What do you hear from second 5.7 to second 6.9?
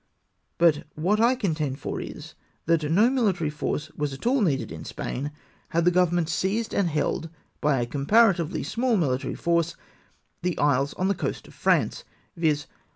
the government seized and